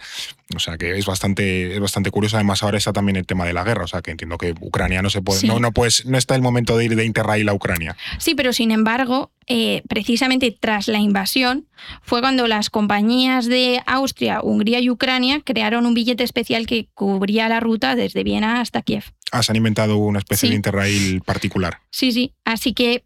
O 0.55 0.59
sea 0.59 0.77
que 0.77 0.97
es 0.97 1.05
bastante, 1.05 1.73
es 1.73 1.79
bastante 1.79 2.11
curioso. 2.11 2.37
Además, 2.37 2.63
ahora 2.63 2.77
está 2.77 2.91
también 2.91 3.15
el 3.15 3.25
tema 3.25 3.45
de 3.45 3.53
la 3.53 3.63
guerra. 3.63 3.85
O 3.85 3.87
sea 3.87 4.01
que 4.01 4.11
entiendo 4.11 4.37
que 4.37 4.53
Ucrania 4.59 5.01
no 5.01 5.09
se 5.09 5.21
puede. 5.21 5.47
No, 5.47 5.59
no, 5.59 5.71
pues, 5.71 6.05
no 6.05 6.17
está 6.17 6.35
el 6.35 6.41
momento 6.41 6.77
de 6.77 6.85
ir 6.85 6.95
de 6.95 7.05
Interrail 7.05 7.47
a 7.49 7.53
Ucrania. 7.53 7.95
Sí, 8.17 8.35
pero 8.35 8.51
sin 8.51 8.71
embargo, 8.71 9.31
eh, 9.51 9.83
precisamente 9.89 10.55
tras 10.57 10.87
la 10.87 10.99
invasión, 10.99 11.67
fue 12.01 12.21
cuando 12.21 12.47
las 12.47 12.69
compañías 12.69 13.47
de 13.47 13.81
Austria, 13.85 14.41
Hungría 14.41 14.79
y 14.79 14.89
Ucrania 14.89 15.41
crearon 15.43 15.85
un 15.85 15.93
billete 15.93 16.23
especial 16.23 16.65
que 16.65 16.87
cubría 16.93 17.49
la 17.49 17.59
ruta 17.59 17.95
desde 17.95 18.23
Viena 18.23 18.61
hasta 18.61 18.81
Kiev. 18.81 19.03
Ah, 19.31 19.43
se 19.43 19.51
han 19.51 19.57
inventado 19.57 19.97
una 19.97 20.19
especie 20.19 20.49
de 20.49 20.55
Interrail 20.55 21.21
particular. 21.21 21.79
Sí, 21.89 22.11
sí. 22.11 22.33
Así 22.45 22.73
que 22.73 23.03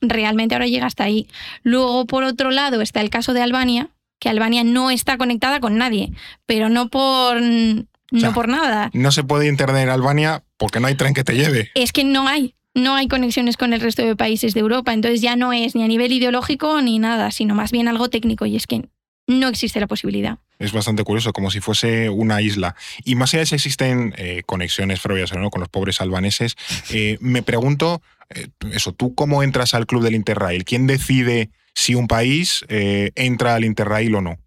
realmente 0.00 0.54
ahora 0.54 0.66
llega 0.66 0.86
hasta 0.86 1.04
ahí. 1.04 1.28
Luego, 1.62 2.06
por 2.06 2.24
otro 2.24 2.50
lado, 2.50 2.80
está 2.80 3.00
el 3.00 3.10
caso 3.10 3.32
de 3.32 3.42
Albania, 3.42 3.90
que 4.18 4.28
Albania 4.28 4.64
no 4.64 4.90
está 4.90 5.18
conectada 5.18 5.60
con 5.60 5.76
nadie, 5.76 6.12
pero 6.46 6.68
no 6.68 6.88
por, 6.88 7.40
no 7.40 8.32
por 8.34 8.48
nada. 8.48 8.90
No 8.92 9.12
se 9.12 9.24
puede 9.24 9.48
internet 9.48 9.84
en 9.84 9.90
Albania 9.90 10.44
porque 10.56 10.80
no 10.80 10.86
hay 10.86 10.94
tren 10.94 11.14
que 11.14 11.24
te 11.24 11.34
lleve. 11.34 11.70
Es 11.74 11.92
que 11.92 12.04
no 12.04 12.26
hay. 12.28 12.54
No 12.76 12.94
hay 12.94 13.08
conexiones 13.08 13.56
con 13.56 13.72
el 13.72 13.80
resto 13.80 14.04
de 14.04 14.16
países 14.16 14.52
de 14.52 14.60
Europa, 14.60 14.92
entonces 14.92 15.22
ya 15.22 15.34
no 15.34 15.54
es 15.54 15.74
ni 15.74 15.82
a 15.82 15.88
nivel 15.88 16.12
ideológico 16.12 16.82
ni 16.82 16.98
nada, 16.98 17.30
sino 17.30 17.54
más 17.54 17.72
bien 17.72 17.88
algo 17.88 18.10
técnico 18.10 18.44
y 18.44 18.54
es 18.54 18.66
que 18.66 18.82
no 19.26 19.48
existe 19.48 19.80
la 19.80 19.86
posibilidad. 19.86 20.40
Es 20.58 20.72
bastante 20.72 21.02
curioso, 21.02 21.32
como 21.32 21.50
si 21.50 21.60
fuese 21.60 22.10
una 22.10 22.42
isla. 22.42 22.76
Y 23.02 23.14
más 23.14 23.32
allá 23.32 23.40
de 23.40 23.46
si 23.46 23.54
existen 23.54 24.12
eh, 24.18 24.42
conexiones 24.44 25.00
ferroviarias 25.00 25.34
¿no? 25.38 25.48
con 25.48 25.60
los 25.60 25.70
pobres 25.70 26.02
albaneses, 26.02 26.54
eh, 26.90 27.16
me 27.22 27.42
pregunto, 27.42 28.02
eh, 28.28 28.48
eso, 28.70 28.92
¿tú 28.92 29.14
cómo 29.14 29.42
entras 29.42 29.72
al 29.72 29.86
club 29.86 30.02
del 30.02 30.14
Interrail? 30.14 30.66
¿Quién 30.66 30.86
decide 30.86 31.48
si 31.74 31.94
un 31.94 32.08
país 32.08 32.62
entra 32.68 33.54
al 33.54 33.64
Interrail 33.64 34.14
o 34.16 34.20
no? 34.20 34.38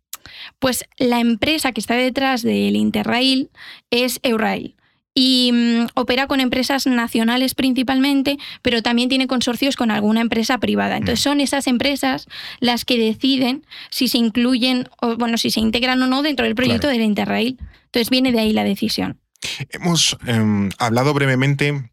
Pues 0.59 0.85
la 0.99 1.19
empresa 1.19 1.71
que 1.71 1.81
está 1.81 1.95
detrás 1.95 2.43
del 2.43 2.75
Interrail 2.75 3.49
es 3.89 4.19
Eurail 4.21 4.75
y 5.13 5.51
mm, 5.53 5.87
opera 5.95 6.27
con 6.27 6.39
empresas 6.39 6.87
nacionales 6.87 7.55
principalmente, 7.55 8.37
pero 8.61 8.81
también 8.81 9.09
tiene 9.09 9.27
consorcios 9.27 9.75
con 9.75 9.91
alguna 9.91 10.21
empresa 10.21 10.57
privada. 10.59 10.97
Entonces 10.97 11.21
son 11.21 11.41
esas 11.41 11.67
empresas 11.67 12.27
las 12.59 12.85
que 12.85 12.97
deciden 12.97 13.65
si 13.89 14.07
se 14.07 14.17
incluyen 14.17 14.89
o 15.01 15.17
bueno, 15.17 15.37
si 15.37 15.51
se 15.51 15.59
integran 15.59 16.01
o 16.01 16.07
no 16.07 16.21
dentro 16.21 16.45
del 16.45 16.55
proyecto 16.55 16.87
del 16.87 17.01
Interrail. 17.01 17.57
Entonces 17.85 18.09
viene 18.09 18.31
de 18.31 18.39
ahí 18.39 18.53
la 18.53 18.63
decisión. 18.63 19.19
Hemos 19.69 20.17
em, 20.25 20.69
hablado 20.77 21.13
brevemente 21.13 21.91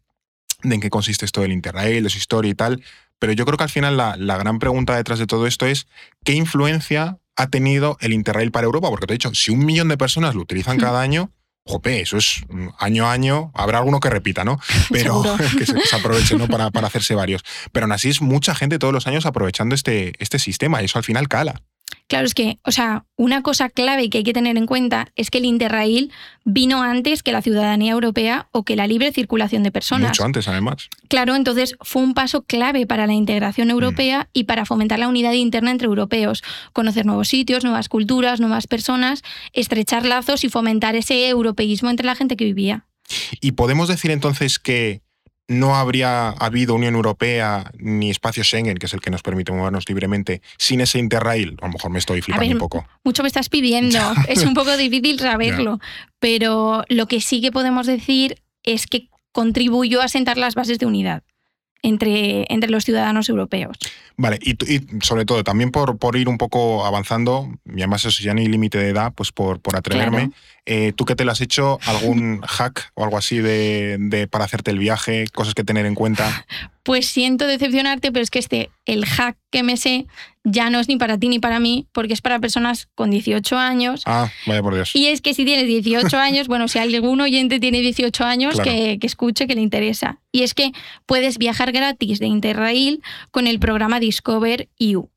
de 0.63 0.75
en 0.75 0.81
qué 0.81 0.89
consiste 0.89 1.25
esto 1.25 1.41
del 1.41 1.53
Interrail, 1.53 2.03
de 2.03 2.09
su 2.09 2.17
historia 2.17 2.51
y 2.51 2.55
tal, 2.55 2.83
pero 3.19 3.33
yo 3.33 3.45
creo 3.45 3.57
que 3.57 3.63
al 3.63 3.69
final 3.69 3.97
la, 3.97 4.15
la 4.17 4.37
gran 4.37 4.59
pregunta 4.59 4.95
detrás 4.95 5.19
de 5.19 5.27
todo 5.27 5.47
esto 5.47 5.65
es 5.65 5.87
qué 6.23 6.33
influencia 6.33 7.17
ha 7.35 7.47
tenido 7.47 7.97
el 8.01 8.13
Interrail 8.13 8.51
para 8.51 8.65
Europa? 8.65 8.89
Porque 8.89 9.05
te 9.05 9.13
he 9.13 9.15
dicho, 9.15 9.33
si 9.33 9.51
un 9.51 9.65
millón 9.65 9.87
de 9.87 9.97
personas 9.97 10.35
lo 10.35 10.41
utilizan 10.41 10.79
cada 10.79 11.01
año, 11.01 11.31
jope, 11.67 12.01
eso 12.01 12.17
es 12.17 12.41
mm, 12.49 12.69
año 12.79 13.07
a 13.07 13.11
año, 13.11 13.51
habrá 13.53 13.79
alguno 13.79 13.99
que 13.99 14.09
repita, 14.09 14.43
¿no? 14.43 14.59
Pero 14.91 15.21
que 15.57 15.65
se, 15.65 15.79
se 15.79 15.95
aproveche, 15.95 16.37
¿no? 16.37 16.47
Para, 16.47 16.71
para 16.71 16.87
hacerse 16.87 17.15
varios. 17.15 17.43
Pero 17.71 17.85
aún 17.85 17.91
así 17.91 18.09
es 18.09 18.21
mucha 18.21 18.55
gente 18.55 18.79
todos 18.79 18.93
los 18.93 19.07
años 19.07 19.25
aprovechando 19.25 19.75
este, 19.75 20.13
este 20.19 20.39
sistema 20.39 20.81
y 20.81 20.85
eso 20.85 20.97
al 20.97 21.03
final 21.03 21.27
cala. 21.27 21.61
Claro, 22.07 22.25
es 22.25 22.33
que, 22.33 22.59
o 22.63 22.71
sea, 22.71 23.05
una 23.17 23.41
cosa 23.41 23.69
clave 23.69 24.09
que 24.09 24.19
hay 24.19 24.23
que 24.23 24.31
tener 24.31 24.55
en 24.57 24.65
cuenta 24.65 25.09
es 25.17 25.29
que 25.29 25.39
el 25.39 25.45
Interrail 25.45 26.11
vino 26.45 26.81
antes 26.81 27.21
que 27.21 27.33
la 27.33 27.41
ciudadanía 27.41 27.91
europea 27.91 28.47
o 28.53 28.63
que 28.63 28.77
la 28.77 28.87
libre 28.87 29.11
circulación 29.11 29.61
de 29.63 29.71
personas. 29.71 30.11
Mucho 30.11 30.23
antes, 30.23 30.47
además. 30.47 30.89
Claro, 31.09 31.35
entonces 31.35 31.75
fue 31.81 32.01
un 32.01 32.13
paso 32.13 32.43
clave 32.43 32.85
para 32.85 33.07
la 33.07 33.13
integración 33.13 33.69
europea 33.69 34.29
y 34.31 34.45
para 34.45 34.65
fomentar 34.65 34.99
la 34.99 35.09
unidad 35.09 35.33
interna 35.33 35.71
entre 35.71 35.87
europeos, 35.87 36.43
conocer 36.71 37.05
nuevos 37.05 37.27
sitios, 37.27 37.65
nuevas 37.65 37.89
culturas, 37.89 38.39
nuevas 38.39 38.67
personas, 38.67 39.21
estrechar 39.51 40.05
lazos 40.05 40.45
y 40.45 40.49
fomentar 40.49 40.95
ese 40.95 41.27
europeísmo 41.27 41.89
entre 41.89 42.05
la 42.05 42.15
gente 42.15 42.37
que 42.37 42.45
vivía. 42.45 42.85
Y 43.41 43.51
podemos 43.53 43.89
decir 43.89 44.11
entonces 44.11 44.59
que 44.59 45.01
no 45.47 45.75
habría 45.75 46.29
habido 46.29 46.75
Unión 46.75 46.95
Europea 46.95 47.71
ni 47.77 48.09
espacio 48.09 48.43
Schengen, 48.43 48.77
que 48.77 48.85
es 48.85 48.93
el 48.93 49.01
que 49.01 49.09
nos 49.09 49.21
permite 49.21 49.51
movernos 49.51 49.87
libremente, 49.87 50.41
sin 50.57 50.81
ese 50.81 50.99
Interrail. 50.99 51.57
A 51.61 51.67
lo 51.67 51.73
mejor 51.73 51.91
me 51.91 51.99
estoy 51.99 52.19
A 52.19 52.23
flipando 52.23 52.45
ver, 52.47 52.55
un 52.55 52.59
poco. 52.59 52.87
mucho 53.03 53.23
me 53.23 53.27
estás 53.27 53.49
pidiendo, 53.49 53.99
es 54.27 54.43
un 54.43 54.53
poco 54.53 54.75
difícil 54.75 55.19
saberlo, 55.19 55.79
pero 56.19 56.83
lo 56.89 57.07
que 57.07 57.21
sí 57.21 57.41
que 57.41 57.51
podemos 57.51 57.87
decir 57.87 58.41
es 58.63 58.87
que 58.87 59.09
contribuyó 59.31 60.01
a 60.01 60.07
sentar 60.07 60.37
las 60.37 60.55
bases 60.55 60.79
de 60.79 60.85
unidad 60.85 61.23
entre, 61.81 62.45
entre 62.51 62.69
los 62.69 62.83
ciudadanos 62.83 63.29
europeos. 63.29 63.77
Vale, 64.17 64.39
y, 64.41 64.51
y 64.73 64.81
sobre 65.01 65.25
todo, 65.25 65.43
también 65.43 65.71
por, 65.71 65.97
por 65.97 66.15
ir 66.15 66.27
un 66.27 66.37
poco 66.37 66.85
avanzando, 66.85 67.49
y 67.67 67.79
además 67.81 68.03
eso 68.05 68.23
ya 68.23 68.33
no 68.33 68.39
hay 68.39 68.47
límite 68.47 68.77
de 68.77 68.89
edad, 68.89 69.13
pues 69.15 69.31
por, 69.31 69.59
por 69.59 69.75
atreverme, 69.75 70.17
Claro. 70.17 70.33
eh, 70.65 70.93
¿tú 70.95 71.05
qué 71.05 71.15
te 71.15 71.23
lo 71.23 71.31
has 71.31 71.41
hecho? 71.41 71.79
¿Algún 71.85 72.41
hack 72.47 72.91
o 72.95 73.03
algo 73.03 73.17
así 73.17 73.37
de, 73.37 73.97
de 73.99 74.27
para 74.27 74.45
hacerte 74.45 74.71
el 74.71 74.79
viaje? 74.79 75.25
¿Cosas 75.33 75.53
que 75.53 75.63
tener 75.63 75.85
en 75.85 75.95
cuenta? 75.95 76.45
Pues 76.87 77.05
siento 77.05 77.45
decepcionarte, 77.47 78.13
pero 78.13 78.23
es 78.23 78.29
que 78.31 78.39
este, 78.39 78.69
el 78.85 79.05
hack 79.05 79.35
que 79.51 79.61
me 79.61 79.75
sé, 79.75 80.07
ya 80.45 80.69
no 80.69 80.79
es 80.79 80.87
ni 80.87 80.95
para 80.95 81.17
ti 81.17 81.27
ni 81.27 81.37
para 81.37 81.59
mí, 81.59 81.85
porque 81.91 82.13
es 82.13 82.21
para 82.21 82.39
personas 82.39 82.87
con 82.95 83.09
18 83.09 83.57
años. 83.57 84.03
Ah, 84.05 84.31
vaya 84.45 84.63
por 84.63 84.73
Dios. 84.73 84.95
Y 84.95 85.07
es 85.07 85.19
que 85.19 85.33
si 85.33 85.43
tienes 85.43 85.67
18 85.67 86.17
años, 86.17 86.47
bueno, 86.47 86.69
si 86.69 86.79
algún 86.79 87.19
oyente 87.19 87.59
tiene 87.59 87.81
18 87.81 88.23
años, 88.23 88.53
Claro. 88.55 88.71
que, 88.71 88.99
que 88.99 89.05
escuche, 89.05 89.47
que 89.47 89.55
le 89.55 89.59
interesa. 89.59 90.21
Y 90.31 90.43
es 90.43 90.53
que 90.53 90.71
puedes 91.05 91.39
viajar 91.39 91.73
gratis 91.73 92.19
de 92.19 92.27
Interrail 92.27 93.01
con 93.31 93.47
el 93.47 93.59
programa 93.59 93.99
Discover 93.99 94.69
EU, 94.79 95.09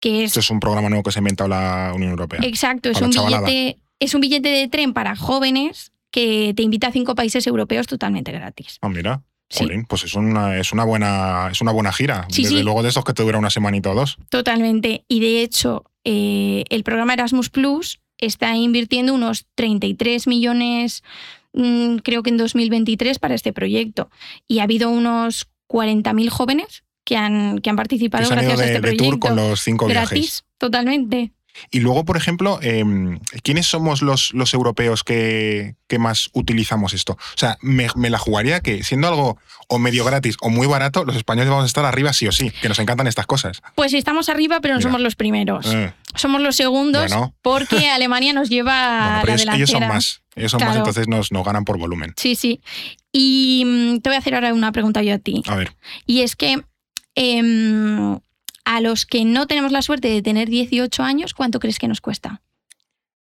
que 0.00 0.24
es 0.24 0.30
Esto 0.30 0.40
es 0.40 0.50
un 0.50 0.58
programa 0.58 0.88
nuevo 0.88 1.04
que 1.04 1.12
se 1.12 1.20
ha 1.20 1.20
inventado 1.20 1.46
la 1.46 1.92
Unión 1.94 2.10
Europea. 2.10 2.40
Exacto, 2.42 2.90
es 2.90 3.00
un, 3.00 3.10
billete, 3.10 3.78
es 4.00 4.12
un 4.16 4.20
billete 4.22 4.48
de 4.48 4.66
tren 4.66 4.92
para 4.92 5.14
jóvenes 5.14 5.92
que 6.10 6.52
te 6.56 6.64
invita 6.64 6.88
a 6.88 6.90
cinco 6.92 7.14
países 7.14 7.46
europeos 7.46 7.86
totalmente 7.86 8.32
gratis. 8.32 8.78
Ah, 8.82 8.88
mira. 8.88 9.22
Sí. 9.52 9.64
Jolín, 9.64 9.84
pues 9.84 10.04
es 10.04 10.14
una, 10.14 10.58
es 10.58 10.72
una 10.72 10.84
buena, 10.84 11.48
es 11.52 11.60
una 11.60 11.72
buena 11.72 11.92
gira. 11.92 12.26
Sí, 12.30 12.42
Desde 12.44 12.56
sí. 12.56 12.62
luego 12.62 12.82
de 12.82 12.88
esos 12.88 13.04
que 13.04 13.12
te 13.12 13.22
dura 13.22 13.38
una 13.38 13.50
semanita 13.50 13.90
o 13.90 13.94
dos. 13.94 14.16
Totalmente. 14.30 15.04
Y 15.08 15.20
de 15.20 15.42
hecho, 15.42 15.84
eh, 16.04 16.64
el 16.70 16.82
programa 16.84 17.12
Erasmus 17.12 17.50
Plus 17.50 18.00
está 18.16 18.56
invirtiendo 18.56 19.12
unos 19.12 19.44
33 19.54 20.26
millones, 20.26 21.02
mm, 21.52 21.96
creo 21.96 22.22
que 22.22 22.30
en 22.30 22.38
2023, 22.38 23.18
para 23.18 23.34
este 23.34 23.52
proyecto. 23.52 24.08
Y 24.48 24.60
ha 24.60 24.62
habido 24.62 24.88
unos 24.88 25.48
40.000 25.66 26.30
jóvenes 26.30 26.84
que 27.04 27.16
han, 27.16 27.58
que 27.58 27.68
han 27.68 27.76
participado 27.76 28.28
gracias 28.30 28.54
a 28.54 28.56
de, 28.56 28.62
este 28.62 28.72
de 28.74 28.80
proyecto. 28.80 29.04
tour 29.04 29.18
con 29.18 29.36
los 29.36 29.60
cinco 29.60 29.86
viajes. 29.86 30.10
Gratis, 30.10 30.44
totalmente. 30.56 31.32
Y 31.70 31.80
luego, 31.80 32.04
por 32.04 32.16
ejemplo, 32.16 32.58
eh, 32.62 32.84
¿quiénes 33.42 33.66
somos 33.66 34.00
los, 34.02 34.32
los 34.34 34.54
europeos 34.54 35.04
que, 35.04 35.76
que 35.86 35.98
más 35.98 36.30
utilizamos 36.32 36.94
esto? 36.94 37.12
O 37.12 37.36
sea, 37.38 37.58
me, 37.60 37.88
me 37.96 38.10
la 38.10 38.18
jugaría 38.18 38.60
que 38.60 38.82
siendo 38.82 39.08
algo 39.08 39.38
o 39.68 39.78
medio 39.78 40.04
gratis 40.04 40.36
o 40.40 40.48
muy 40.50 40.66
barato, 40.66 41.04
los 41.04 41.16
españoles 41.16 41.50
vamos 41.50 41.64
a 41.64 41.66
estar 41.66 41.84
arriba 41.84 42.12
sí 42.12 42.26
o 42.26 42.32
sí, 42.32 42.50
que 42.62 42.68
nos 42.68 42.78
encantan 42.78 43.06
estas 43.06 43.26
cosas. 43.26 43.62
Pues 43.74 43.92
estamos 43.94 44.28
arriba, 44.28 44.60
pero 44.60 44.74
no 44.74 44.78
Mira. 44.78 44.90
somos 44.90 45.00
los 45.02 45.16
primeros. 45.16 45.66
Eh, 45.72 45.92
Somos 46.14 46.40
los 46.42 46.56
segundos 46.56 47.08
Bueno. 47.10 47.34
porque 47.42 47.88
Alemania 47.90 48.32
nos 48.32 48.48
lleva 48.50 49.20
bueno, 49.24 49.42
a 49.42 49.44
la 49.46 49.54
ellos, 49.54 49.54
ellos 49.56 49.70
son 49.70 49.80
delantera. 49.80 49.94
más. 49.94 50.22
Ellos 50.34 50.50
son 50.50 50.64
más, 50.64 50.76
entonces 50.76 51.08
nos, 51.08 51.32
nos 51.32 51.44
ganan 51.44 51.64
por 51.64 51.78
volumen. 51.78 52.14
Sí, 52.16 52.34
sí. 52.34 52.60
Y 53.12 53.62
mm, 53.66 53.98
te 54.00 54.08
voy 54.10 54.16
a 54.16 54.18
hacer 54.18 54.34
ahora 54.34 54.54
una 54.54 54.72
pregunta 54.72 55.02
yo 55.02 55.14
a 55.14 55.18
ti. 55.18 55.42
A 55.46 55.54
ver, 55.56 55.74
Y 56.06 56.22
es 56.22 56.34
que 56.36 56.62
em, 57.14 58.18
a 58.64 58.80
los 58.80 59.06
que 59.06 59.24
no 59.24 59.46
tenemos 59.46 59.72
la 59.72 59.82
suerte 59.82 60.08
de 60.08 60.22
tener 60.22 60.48
18 60.48 61.02
años, 61.02 61.34
¿cuánto 61.34 61.58
crees 61.60 61.78
que 61.78 61.88
nos 61.88 62.00
cuesta? 62.00 62.40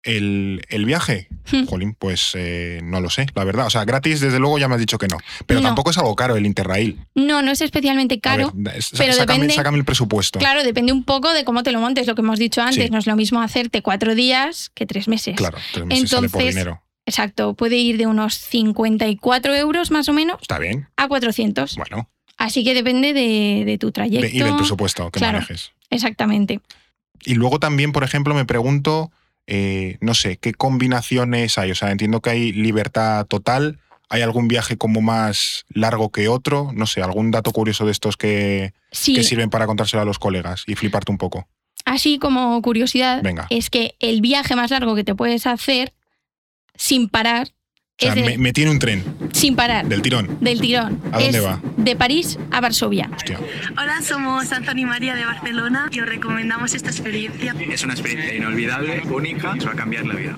el, 0.02 0.62
el 0.70 0.86
viaje, 0.86 1.28
Hmm. 1.52 1.66
jolín, 1.66 1.92
pues 1.94 2.30
eh, 2.34 2.80
no 2.82 3.02
lo 3.02 3.10
sé, 3.10 3.26
la 3.34 3.44
verdad. 3.44 3.66
O 3.66 3.70
sea, 3.70 3.84
gratis, 3.84 4.20
desde 4.20 4.38
luego 4.38 4.58
ya 4.58 4.66
me 4.66 4.74
has 4.76 4.80
dicho 4.80 4.96
que 4.96 5.06
no. 5.08 5.18
Pero 5.46 5.60
No. 5.60 5.66
tampoco 5.68 5.90
es 5.90 5.98
algo 5.98 6.16
caro 6.16 6.36
el 6.36 6.46
Interrail. 6.46 6.98
No, 7.14 7.42
no 7.42 7.50
es 7.50 7.60
especialmente 7.60 8.18
caro. 8.18 8.50
ver, 8.54 8.80
pero 8.96 9.12
sácame, 9.12 9.40
depende- 9.40 9.54
sácame 9.54 9.76
el 9.78 9.84
presupuesto. 9.84 10.38
Claro, 10.38 10.62
depende 10.62 10.92
un 10.92 11.04
poco 11.04 11.30
de 11.34 11.44
cómo 11.44 11.62
te 11.62 11.70
lo 11.72 11.80
montes, 11.80 12.06
lo 12.06 12.14
que 12.14 12.22
hemos 12.22 12.38
dicho 12.38 12.62
antes. 12.62 12.84
Sí. 12.84 12.90
No 12.90 12.98
es 12.98 13.06
lo 13.06 13.14
mismo 13.14 13.42
hacerte 13.42 13.82
cuatro 13.82 14.14
días 14.14 14.70
que 14.74 14.86
tres 14.86 15.06
meses. 15.06 15.36
Claro, 15.36 15.58
tres 15.72 15.84
meses 15.84 16.08
sale 16.08 16.28
por 16.30 16.40
Entonces, 16.40 16.54
dinero. 16.54 16.82
Exacto, 17.04 17.52
puede 17.54 17.76
ir 17.76 17.98
de 17.98 18.06
unos 18.06 18.34
54 18.36 19.54
euros 19.54 19.90
más 19.90 20.08
o 20.08 20.12
menos 20.14 20.38
Está 20.40 20.58
bien. 20.58 20.88
a 20.96 21.08
400. 21.08 21.76
Bueno, 21.76 22.08
Así 22.40 22.64
que 22.64 22.72
depende 22.74 23.12
de, 23.12 23.64
de 23.66 23.78
tu 23.78 23.88
de- 23.88 23.92
trayecto. 23.92 24.26
y 24.36 24.40
del 24.40 24.56
presupuesto 24.56 25.10
que 25.10 25.18
Claro. 25.20 25.34
manejes. 25.38 25.72
Exactamente. 25.90 26.60
Y 27.22 27.34
luego 27.34 27.58
también, 27.60 27.92
por 27.92 28.02
ejemplo, 28.02 28.34
me 28.34 28.46
pregunto, 28.46 29.12
eh, 29.46 29.98
no 30.00 30.14
sé, 30.14 30.38
¿qué 30.38 30.54
combinaciones 30.54 31.58
hay? 31.58 31.70
O 31.70 31.74
sea, 31.74 31.90
entiendo 31.90 32.20
que 32.22 32.30
hay 32.30 32.52
libertad 32.52 33.26
total. 33.26 33.78
¿Hay 34.08 34.22
algún 34.22 34.48
viaje 34.48 34.76
como 34.78 35.02
más 35.02 35.66
largo 35.68 36.10
que 36.10 36.28
otro? 36.28 36.70
No 36.74 36.86
sé, 36.86 37.02
algún 37.02 37.30
dato 37.30 37.52
curioso 37.52 37.84
de 37.84 37.92
estos 37.92 38.16
que, 38.16 38.72
Sí, 38.90 39.14
que 39.14 39.22
sirven 39.22 39.50
para 39.50 39.66
contárselo 39.66 40.02
a 40.02 40.06
los 40.06 40.18
colegas 40.18 40.64
y 40.66 40.74
fliparte 40.76 41.12
un 41.12 41.18
poco. 41.18 41.46
así 41.84 42.18
como 42.18 42.60
curiosidad, 42.62 43.22
Venga. 43.22 43.46
es 43.50 43.68
que 43.70 43.94
el 44.00 44.20
viaje 44.20 44.56
más 44.56 44.70
largo 44.70 44.94
que 44.96 45.04
te 45.04 45.14
puedes 45.14 45.46
hacer 45.46 45.92
sin 46.74 47.08
parar, 47.08 47.48
O 48.00 48.06
sea, 48.06 48.10
es 48.10 48.14
de- 48.16 48.22
me, 48.24 48.38
me 48.38 48.52
tiene 48.52 48.70
un 48.70 48.78
tren 48.78 49.04
sin 49.32 49.54
parar, 49.54 49.86
del 49.86 50.00
tirón. 50.02 50.38
del 50.40 50.60
tirón. 50.60 51.00
¿A 51.12 51.18
dónde 51.20 51.38
es 51.38 51.44
va? 51.44 51.60
De 51.76 51.96
París 51.96 52.38
a 52.50 52.60
Varsovia. 52.60 53.10
Hostia. 53.14 53.38
Hola, 53.72 54.00
somos 54.02 54.50
Anthony 54.52 54.86
María 54.86 55.14
de 55.14 55.24
Barcelona 55.24 55.88
y 55.92 56.00
os 56.00 56.06
recomendamos 56.08 56.74
esta 56.74 56.90
experiencia. 56.90 57.54
Es 57.70 57.84
una 57.84 57.92
experiencia 57.92 58.34
inolvidable, 58.34 59.02
única, 59.10 59.52
os 59.52 59.66
va 59.66 59.72
a 59.72 59.76
cambiar 59.76 60.06
la 60.06 60.14
vida. 60.14 60.36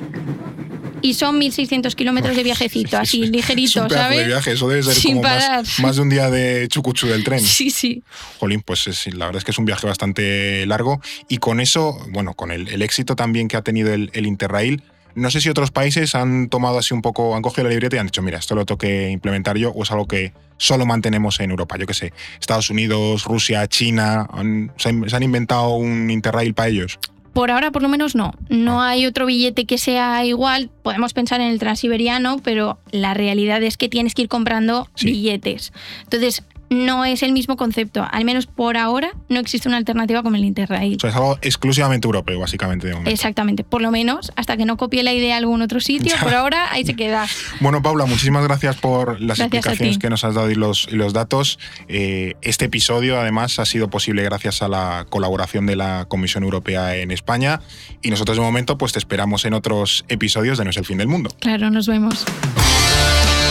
Y 1.05 1.15
son 1.15 1.41
1.600 1.41 1.95
kilómetros 1.97 2.37
de 2.37 2.45
viajecito, 2.45 2.97
así 2.97 3.23
Es 3.25 3.31
ligerito, 3.31 3.83
un 3.83 3.89
pedazo 3.89 4.05
¿sabes? 4.05 4.19
de 4.19 4.27
viaje, 4.27 4.53
eso 4.53 4.69
debe 4.69 4.83
ser 4.85 4.95
Sin 4.95 5.15
como 5.17 5.23
más, 5.23 5.45
parar. 5.45 5.65
más 5.81 5.97
de 5.97 6.03
un 6.03 6.09
día 6.09 6.31
de 6.31 6.69
chucuchu 6.69 7.09
del 7.09 7.25
tren. 7.25 7.41
Sí, 7.41 7.71
sí. 7.71 8.03
Jolín, 8.39 8.63
pues 8.63 8.87
es- 8.87 9.13
la 9.15 9.27
verdad 9.27 9.39
es 9.39 9.45
que 9.45 9.51
es 9.51 9.59
un 9.59 9.65
viaje 9.65 9.85
bastante 9.87 10.65
largo 10.67 11.01
y 11.29 11.39
con 11.39 11.59
eso, 11.59 11.99
bueno, 12.11 12.35
con 12.35 12.53
el, 12.53 12.69
el 12.69 12.83
éxito 12.83 13.17
también 13.17 13.49
que 13.49 13.57
ha 13.57 13.63
tenido 13.63 13.93
el, 13.93 14.11
el 14.15 14.27
Interrail, 14.27 14.83
no 15.15 15.31
sé 15.31 15.41
si 15.41 15.49
otros 15.49 15.71
países 15.71 16.15
han 16.15 16.49
tomado 16.49 16.79
así 16.79 16.95
un 16.95 17.03
poco, 17.03 17.35
han 17.37 17.43
cogido 17.43 17.65
la 17.65 17.71
libreta 17.71 17.97
y 17.97 17.99
han 17.99 18.07
dicho, 18.07 18.23
mira, 18.23 18.39
esto 18.39 18.55
lo 18.55 18.65
tengo 18.67 18.79
que 18.79 19.11
implementar 19.11 19.57
yo 19.57 19.71
o 19.71 19.83
es 19.83 19.91
algo 19.91 20.07
que 20.07 20.33
solo 20.57 20.87
mantenemos 20.87 21.41
en 21.41 21.51
Europa, 21.51 21.77
yo 21.79 21.87
qué 21.87 21.95
sé, 21.95 22.13
Estados 22.41 22.71
Unidos, 22.71 23.25
Rusia, 23.25 23.67
China, 23.67 24.27
han- 24.33 24.73
se, 24.77 24.89
han, 24.91 25.09
se 25.09 25.17
han 25.17 25.23
inventado 25.23 25.71
un 25.75 26.11
Interrail 26.11 26.55
para 26.55 26.69
ellos. 26.69 26.99
Por 27.33 27.51
ahora, 27.51 27.71
por 27.71 27.81
lo 27.81 27.89
menos, 27.89 28.15
no. 28.15 28.35
No 28.51 28.83
hay 28.83 29.07
otro 29.07 29.25
billete 29.25 29.65
que 29.65 29.79
sea 29.79 30.23
igual. 30.27 30.69
Podemos 30.83 31.15
pensar 31.15 31.41
en 31.41 31.47
el 31.47 31.59
transiberiano, 31.59 32.39
pero 32.45 32.79
la 32.91 33.15
realidad 33.15 33.63
es 33.63 33.79
que 33.79 33.89
tienes 33.89 34.13
que 34.15 34.21
ir 34.21 34.29
comprando 34.29 34.87
Sí. 34.97 35.07
billetes. 35.07 35.73
Entonces, 36.03 36.43
no 36.73 37.05
es 37.05 37.23
el 37.23 37.33
mismo 37.33 37.57
concepto. 37.57 38.07
Al 38.11 38.25
menos 38.25 38.47
por 38.47 38.77
ahora 38.77 39.13
no 39.29 39.41
existe 39.41 39.69
una 39.69 39.77
alternativa 39.77 40.23
como 40.23 40.37
el 40.37 40.45
Interrail. 40.45 40.97
O 40.97 41.01
sea, 41.01 41.11
es 41.11 41.17
algo 41.17 41.39
exclusivamente 41.43 42.07
europeo, 42.07 42.41
básicamente, 42.41 42.87
de 42.87 42.95
momento. 42.95 43.11
Exactamente. 43.11 43.65
Por 43.65 43.83
lo 43.83 43.91
menos, 43.91 44.33
hasta 44.37 44.57
que 44.57 44.65
no 44.65 44.77
copie 44.77 45.03
la 45.03 45.13
idea 45.13 45.37
algún 45.37 45.63
otro 45.63 45.81
sitio, 45.81 46.15
por 46.23 46.35
ahora 46.35 46.73
ahí 46.73 46.85
se 46.85 46.95
queda. 46.95 47.27
Bueno, 47.61 47.83
Paula, 47.83 48.07
muchísimas 48.07 48.45
gracias 48.45 48.77
por 48.77 49.21
las 49.21 49.39
Gracias 49.39 49.43
explicaciones 49.43 49.99
que 49.99 50.11
nos 50.11 50.25
has 50.25 50.35
dado 50.35 50.51
y 50.51 50.55
los, 50.55 50.89
y 50.91 50.97
los 50.97 51.13
datos. 51.13 51.59
Eh, 51.89 52.35
este 52.43 52.67
episodio, 52.67 53.21
además, 53.21 53.59
ha 53.59 53.65
sido 53.65 53.89
posible 53.89 54.23
gracias 54.23 54.63
a 54.63 54.69
la 54.69 55.07
colaboración 55.09 55.67
de 55.67 55.77
la 55.77 56.07
Comisión 56.09 56.45
Europea 56.45 56.97
en 56.97 57.11
España. 57.11 57.61
Y 58.03 58.11
nosotros, 58.11 58.37
de 58.37 58.43
momento, 58.43 58.79
pues 58.79 58.93
te 58.93 58.99
esperamos 58.99 59.45
en 59.45 59.55
otros 59.55 60.05
episodios 60.09 60.59
de 60.59 60.65
No 60.65 60.71
es 60.71 60.77
el 60.77 60.85
fin 60.85 60.99
del 60.99 61.09
mundo. 61.09 61.31
Claro, 61.41 61.71
nos 61.71 61.87
vemos. 61.87 62.25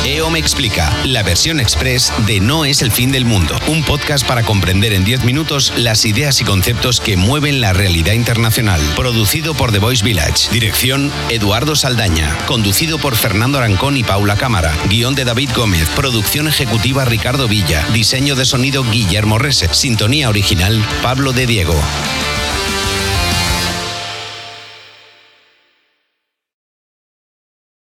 EO 0.05 0.31
me 0.31 0.39
explica, 0.39 0.91
la 1.05 1.21
versión 1.21 1.59
express 1.59 2.11
de 2.25 2.39
No 2.39 2.65
es 2.65 2.81
el 2.81 2.91
fin 2.91 3.11
del 3.11 3.23
mundo, 3.23 3.59
un 3.67 3.83
podcast 3.83 4.25
para 4.25 4.41
comprender 4.41 4.93
en 4.93 5.03
10 5.03 5.25
minutos 5.25 5.71
las 5.77 6.05
ideas 6.05 6.41
y 6.41 6.43
conceptos 6.43 6.99
que 6.99 7.17
mueven 7.17 7.61
la 7.61 7.71
realidad 7.71 8.13
internacional, 8.13 8.81
producido 8.95 9.53
por 9.53 9.71
The 9.71 9.77
Voice 9.77 10.03
Village, 10.03 10.49
dirección 10.51 11.11
Eduardo 11.29 11.75
Saldaña, 11.75 12.35
conducido 12.47 12.97
por 12.97 13.15
Fernando 13.15 13.59
Arancón 13.59 13.95
y 13.95 14.03
Paula 14.03 14.37
Cámara, 14.37 14.75
guion 14.89 15.13
de 15.13 15.23
David 15.23 15.51
Gómez, 15.55 15.87
producción 15.89 16.47
ejecutiva 16.47 17.05
Ricardo 17.05 17.47
Villa, 17.47 17.85
diseño 17.93 18.35
de 18.35 18.45
sonido 18.45 18.83
Guillermo 18.83 19.37
Rese, 19.37 19.71
sintonía 19.71 20.29
original 20.29 20.83
Pablo 21.03 21.31
de 21.31 21.45
Diego. 21.45 21.79